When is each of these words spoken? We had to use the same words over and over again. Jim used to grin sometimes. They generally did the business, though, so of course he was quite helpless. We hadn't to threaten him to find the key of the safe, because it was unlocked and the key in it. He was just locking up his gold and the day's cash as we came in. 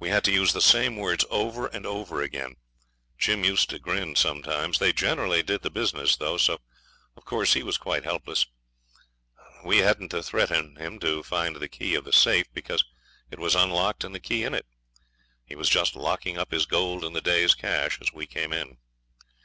We 0.00 0.08
had 0.08 0.24
to 0.24 0.32
use 0.32 0.52
the 0.52 0.60
same 0.60 0.96
words 0.96 1.24
over 1.30 1.68
and 1.68 1.86
over 1.86 2.20
again. 2.20 2.56
Jim 3.16 3.44
used 3.44 3.70
to 3.70 3.78
grin 3.78 4.16
sometimes. 4.16 4.80
They 4.80 4.92
generally 4.92 5.40
did 5.44 5.62
the 5.62 5.70
business, 5.70 6.16
though, 6.16 6.36
so 6.36 6.58
of 7.16 7.24
course 7.24 7.52
he 7.54 7.62
was 7.62 7.78
quite 7.78 8.02
helpless. 8.02 8.46
We 9.64 9.78
hadn't 9.78 10.08
to 10.08 10.22
threaten 10.24 10.74
him 10.80 10.98
to 10.98 11.22
find 11.22 11.54
the 11.54 11.68
key 11.68 11.94
of 11.94 12.02
the 12.04 12.12
safe, 12.12 12.52
because 12.54 12.84
it 13.30 13.38
was 13.38 13.54
unlocked 13.54 14.02
and 14.02 14.12
the 14.12 14.18
key 14.18 14.42
in 14.42 14.52
it. 14.52 14.66
He 15.44 15.54
was 15.54 15.68
just 15.68 15.94
locking 15.94 16.36
up 16.36 16.50
his 16.50 16.66
gold 16.66 17.04
and 17.04 17.14
the 17.14 17.20
day's 17.20 17.54
cash 17.54 18.00
as 18.00 18.12
we 18.12 18.26
came 18.26 18.52
in. 18.52 18.78